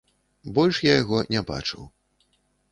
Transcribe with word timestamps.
Больш 0.55 0.79
я 0.87 0.95
яго 1.03 1.21
не 1.37 1.45
бачыў. 1.53 1.87